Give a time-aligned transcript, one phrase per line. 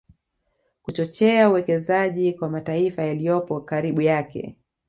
[0.81, 4.55] Kuchochea uwekezaji kwa mataifa yaliyopo karibu yake